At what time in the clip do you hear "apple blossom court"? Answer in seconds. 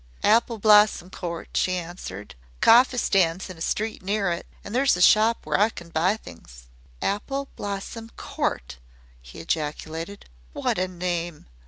0.23-1.47, 7.03-8.79